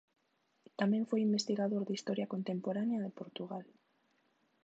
[0.79, 3.65] Tamén foi investigador de Historia Contemporánea de Portugal.